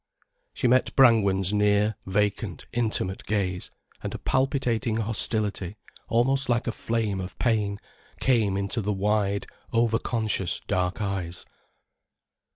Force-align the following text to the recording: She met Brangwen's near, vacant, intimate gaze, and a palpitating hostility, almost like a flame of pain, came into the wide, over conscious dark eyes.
She 0.55 0.67
met 0.67 0.95
Brangwen's 0.95 1.53
near, 1.53 1.93
vacant, 2.07 2.65
intimate 2.73 3.23
gaze, 3.27 3.69
and 4.01 4.11
a 4.15 4.17
palpitating 4.17 4.97
hostility, 4.97 5.75
almost 6.09 6.49
like 6.49 6.65
a 6.65 6.71
flame 6.71 7.21
of 7.21 7.37
pain, 7.37 7.77
came 8.19 8.57
into 8.57 8.81
the 8.81 8.93
wide, 8.93 9.45
over 9.71 9.99
conscious 9.99 10.59
dark 10.65 11.03
eyes. 11.03 11.45